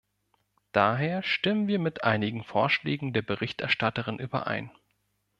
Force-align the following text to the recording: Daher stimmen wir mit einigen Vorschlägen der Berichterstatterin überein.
Daher 0.71 1.21
stimmen 1.21 1.67
wir 1.67 1.77
mit 1.77 2.03
einigen 2.03 2.43
Vorschlägen 2.43 3.13
der 3.13 3.21
Berichterstatterin 3.21 4.17
überein. 4.17 4.71